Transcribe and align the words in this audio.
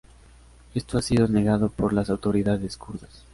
Esto 0.73 0.97
ha 0.97 1.01
sido 1.03 1.27
negado 1.27 1.69
por 1.69 1.93
las 1.93 2.09
autoridades 2.09 2.75
Kurdas. 2.75 3.23